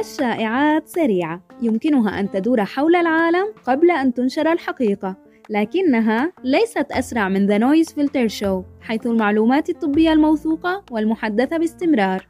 [0.00, 1.40] الشائعات سريعة.
[1.62, 5.16] يمكنها أن تدور حول العالم قبل أن تنشر الحقيقة
[5.50, 12.28] لكنها ليست أسرع من The Noise Filter Show حيث المعلومات الطبية الموثوقة والمحدثة باستمرار.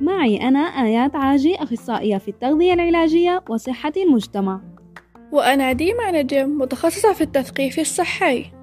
[0.00, 4.60] معي أنا آيات عاجي أخصائية في التغذية العلاجية وصحة المجتمع.
[5.32, 8.57] وأنا ديما نجم متخصصة في التثقيف الصحي.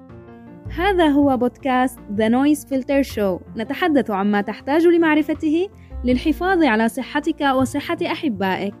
[0.70, 3.40] هذا هو بودكاست The Noise Filter Show.
[3.56, 5.68] نتحدث عما تحتاج لمعرفته
[6.04, 8.74] للحفاظ على صحتك وصحة أحبائك.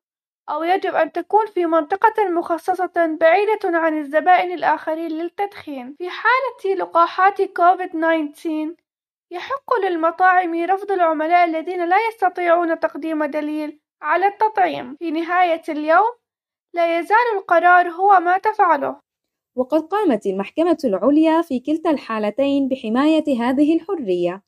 [0.50, 5.96] أو يجب أن تكون في منطقة مخصصة بعيدة عن الزبائن الآخرين للتدخين.
[5.98, 8.76] في حالة لقاحات كوفيد 19
[9.32, 14.96] يحق للمطاعم رفض العملاء الذين لا يستطيعون تقديم دليل على التطعيم.
[14.96, 16.23] في نهاية اليوم
[16.74, 18.96] لا يزال القرار هو ما تفعله.
[19.56, 24.44] وقد قامت المحكمة العليا في كلتا الحالتين بحماية هذه الحرية.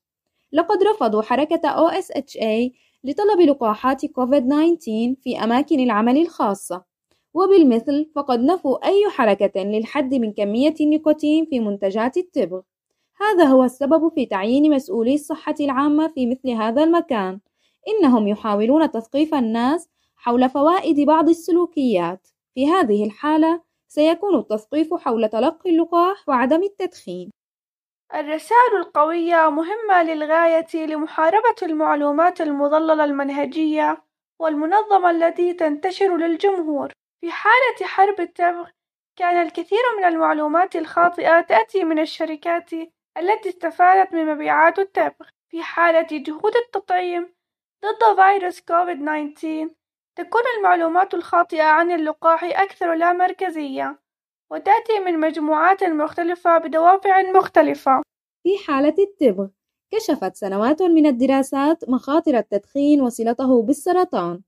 [0.52, 2.72] لقد رفضوا حركة OSHA
[3.04, 6.84] لطلب لقاحات كوفيد-19 في أماكن العمل الخاصة.
[7.34, 12.62] وبالمثل فقد نفوا أي حركة للحد من كمية النيكوتين في منتجات التبغ
[13.22, 17.40] هذا هو السبب في تعيين مسؤولي الصحة العامة في مثل هذا المكان.
[17.88, 19.90] إنهم يحاولون تثقيف الناس
[20.26, 22.28] حول فوائد بعض السلوكيات.
[22.56, 27.32] في هذه الحالة سيكون التثقيف حول تلقي اللقاح وعدم التدخين.
[28.16, 34.04] الرسائل القوية مهمة للغاية لمحاربة المعلومات المضللة المنهجية
[34.42, 36.92] والمنظمة التي تنتشر للجمهور.
[37.22, 38.70] في حالة حرب التبغ
[39.20, 42.74] كان الكثير من المعلومات الخاطئة تأتي من الشركات
[43.18, 45.28] التي استفادت من مبيعات التبغ.
[45.50, 47.36] في حالة جهود التطعيم
[47.86, 49.85] ضد فيروس كوفيد-19
[50.16, 54.00] تكون المعلومات الخاطئة عن اللقاح أكثر لا مركزية
[54.52, 58.02] وتأتي من مجموعات مختلفة بدوافع مختلفة.
[58.44, 59.48] في حالة التبغ
[59.92, 64.42] كشفت سنوات من الدراسات مخاطر التدخين وصلته بالسرطان.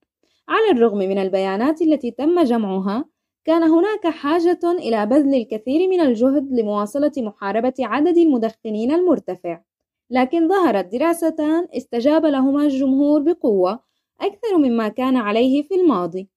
[0.50, 3.06] على الرغم من البيانات التي تم جمعها
[3.45, 9.61] كان هناك حاجة إلى بذل الكثير من الجهد لمواصلة محاربة عدد المدخنين المرتفع.
[10.09, 13.79] لكن ظهرت دراستان استجاب لهما الجمهور بقوة
[14.22, 16.29] أكثر مما كان عليه في الماضي.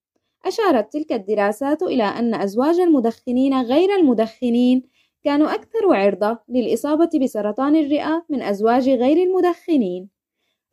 [0.47, 4.83] أشارت تلك الدراسات إلى أن أزواج المدخنين غير المدخنين
[5.25, 10.09] كانوا أكثر عرضة للإصابة بسرطان الرئة من أزواج غير المدخنين.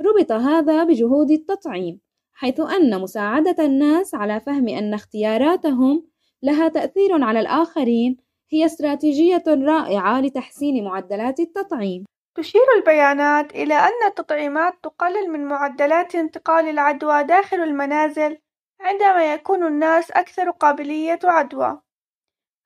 [0.02, 2.00] ربط هذا بجهود التطعيم
[2.34, 6.08] حيث أن مساعدة الناس على فهم أن اختياراتهم
[6.44, 8.18] لها تأثير على الآخرين
[8.50, 12.06] هي استراتيجية رائعة لتحسين معدلات التطعيم.
[12.38, 18.38] تشير البيانات إلى أن التطعيمات تقلل من معدلات انتقال العدوى داخل المنازل
[18.82, 21.82] عندما يكون الناس أكثر قابلية عدوى.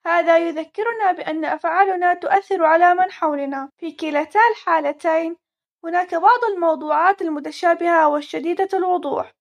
[0.05, 3.69] هذا يذكرنا بأن أفعالنا تؤثر على من حولنا.
[3.77, 5.35] في كلتا الحالتين
[5.83, 9.31] هناك بعض الموضوعات المتشابهة والشديدة الوضوح.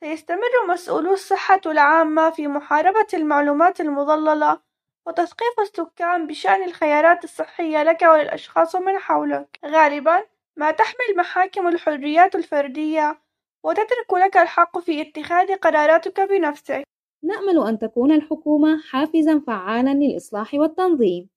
[0.00, 4.60] سيستمر مسؤولو الصحة العامة في محاربة المعلومات المضللة
[5.06, 9.58] وتثقيف السكان بشأن الخيارات الصحية لك وللأشخاص من حولك.
[9.66, 10.24] غالبًا
[10.56, 13.18] ما تحمل محاكم الحريات الفردية
[13.64, 16.84] وتترك لك الحق في اتخاذ قراراتك بنفسك.
[17.22, 21.28] نأمل أن تكون الحكومة حافزًا فعالًا للإصلاح والتنظيم.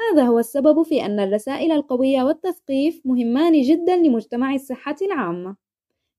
[0.00, 5.56] هذا هو السبب في أن الرسائل القوية والتثقيف مهمان جدًا لمجتمع الصحة العامة.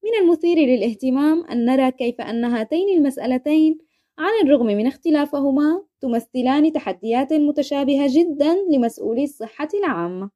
[0.03, 3.86] من المثير للاهتمام أن نرى كيف أن هاتين المسألتين
[4.19, 10.29] على الرغم من اختلافهما تمثلان تحديات متشابهة جدا لمسؤولي الصحة العامة.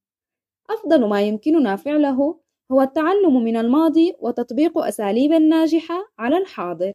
[0.69, 2.39] أفضل ما يمكننا فعله
[2.71, 6.91] هو التعلم من الماضي وتطبيق أساليب ناجحة على الحاضر.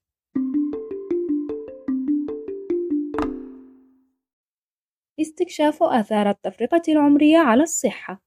[5.20, 8.22] استكشاف آثار التفرقة العمرية على الصحة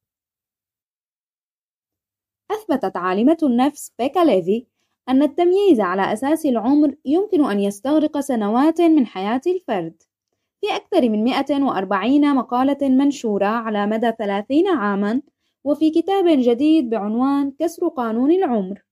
[2.52, 4.68] أثبتت عالمة النفس بيكا ليفي
[5.10, 9.94] أن التمييز على أساس العمر يمكن أن يستغرق سنوات من حياة الفرد
[10.62, 15.22] في أكثر من 140 مقالة منشورة على مدى 30 عامًا
[15.64, 18.84] وفي كتاب جديد بعنوان كسر قانون العمر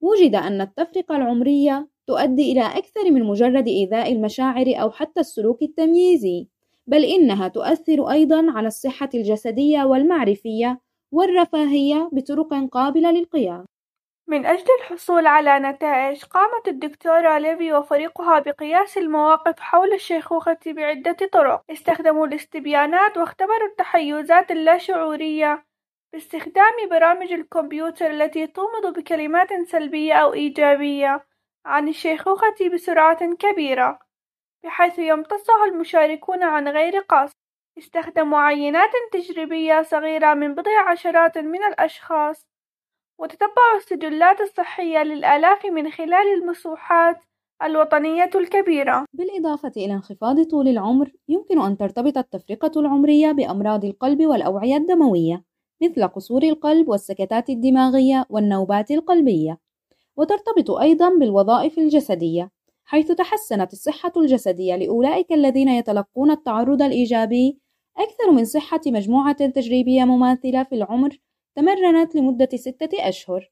[0.00, 6.48] وجد أن التفرقة العمرية تؤدي إلى أكثر من مجرد إيذاء المشاعر أو حتى السلوك التمييزي
[6.86, 10.80] بل إنها تؤثر أيضًا على الصحة الجسدية والمعرفية
[11.12, 13.75] والرفاهية بطرق قابلة للقياس.
[14.28, 21.64] من أجل الحصول على نتائج قامت الدكتورة ليفي وفريقها بقياس المواقف حول الشيخوخة بعدة طرق.
[21.70, 25.66] استخدموا الاستبيانات واختبروا التحيزات اللاشعورية
[26.12, 31.26] باستخدام برامج الكمبيوتر التي تومض بكلمات سلبية أو إيجابية
[31.66, 33.98] عن الشيخوخة بسرعة كبيرة
[34.64, 37.36] بحيث يمتصها المشاركون عن غير قصد.
[37.78, 42.55] استخدموا عينات تجريبية صغيرة من بضع عشرات من الأشخاص
[43.18, 47.16] وتتبعوا السجلات الصحية للآلاف من خلال المسوحات
[47.62, 49.04] الوطنية الكبيرة.
[49.12, 55.44] بالإضافة إلى انخفاض طول العمر يمكن أن ترتبط التفرقة العمرية بأمراض القلب والأوعية الدموية
[55.82, 59.58] مثل قصور القلب والسكتات الدماغية والنوبات القلبية.
[60.16, 62.50] وترتبط أيضا بالوظائف الجسدية
[62.84, 67.58] حيث تحسنت الصحة الجسدية لأولئك الذين يتلقون التعرض الإيجابي
[67.98, 71.18] أكثر من صحة مجموعة تجريبية مماثلة في العمر
[71.56, 73.50] تمرنت لمدة ستة أشهر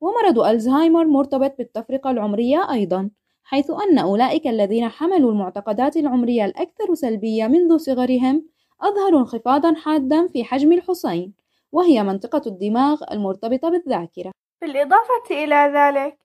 [0.00, 3.10] ومرض ألزهايمر مرتبط بالتفرقة العمرية أيضا
[3.44, 8.48] حيث أن أولئك الذين حملوا المعتقدات العمرية الأكثر سلبية منذ صغرهم
[8.80, 11.34] أظهروا انخفاضا حادا في حجم الحصين
[11.72, 14.32] وهي منطقة الدماغ المرتبطة بالذاكرة.
[14.62, 16.18] بالإضافة إلى ذلك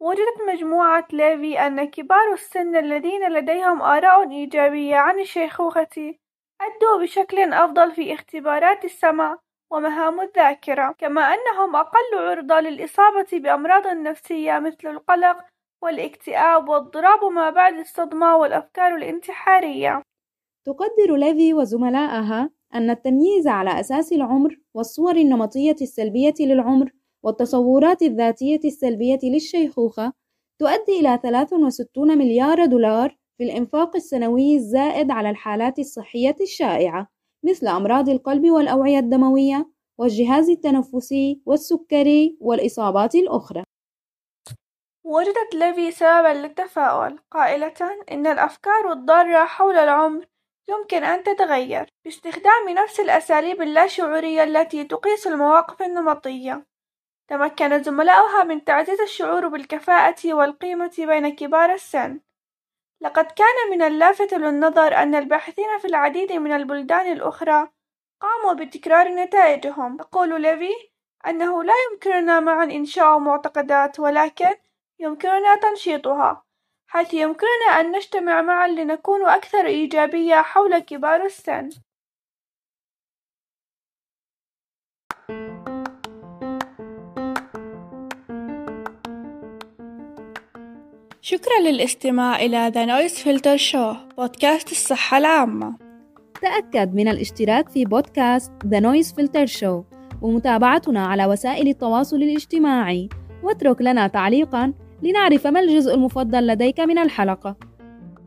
[0.00, 6.14] وجدت مجموعة ليفي أن كبار السن الذين لديهم آراء إيجابية عن الشيخوخة
[6.60, 9.38] أدوا بشكل أفضل في اختبارات السمع
[9.72, 15.36] ومهام الذاكرة كما أنهم أقل عرضة للإصابة بأمراض نفسية مثل القلق
[15.82, 20.02] والاكتئاب واضطراب ما بعد الصدمة والأفكار الانتحارية.
[20.66, 26.92] تقدر ليفي وزملائها أن التمييز على أساس العمر والصور النمطية السلبية للعمر
[27.22, 30.12] والتصورات الذاتية السلبية للشيخوخة
[30.60, 37.08] تؤدي إلى 63 مليار دولار في الإنفاق السنوي الزائد على الحالات الصحية الشائعة.
[37.44, 43.64] مثل أمراض القلب والأوعية الدموية والجهاز التنفسي والسكري والإصابات الأخرى.
[45.04, 50.26] وجدت ليفي سببا للتفاؤل قائلة إن الأفكار الضارة حول العمر
[50.68, 56.66] يمكن أن تتغير باستخدام نفس الأساليب اللاشعورية التي تقيس المواقف النمطية.
[57.30, 62.20] تمكن زملاؤها من تعزيز الشعور بالكفاءة والقيمة بين كبار السن.
[63.00, 67.68] لقد كان من اللافت للنظر أن الباحثين في العديد من البلدان الأخرى
[68.20, 69.96] قاموا بتكرار نتائجهم.
[69.96, 70.72] تقول ليفي
[71.26, 74.54] أنه لا يمكننا معا إنشاء معتقدات ولكن
[74.98, 76.44] يمكننا تنشيطها
[76.86, 81.70] حيث يمكننا أن نجتمع معا لنكون أكثر إيجابية حول كبار السن.
[91.30, 95.76] شكرا للاستماع إلى The Noise Filter Show بودكاست الصحة العامة.
[96.42, 99.84] تأكد من الاشتراك في بودكاست The Noise Filter Show
[100.22, 103.08] ومتابعتنا على وسائل التواصل الاجتماعي.
[103.42, 107.56] واترك لنا تعليقا لنعرف ما الجزء المفضل لديك من الحلقة.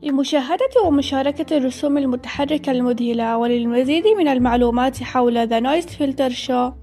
[0.01, 6.73] لمشاهدة ومشاركة الرسوم المتحركة المذهلة وللمزيد من المعلومات حول The Noise Filter Show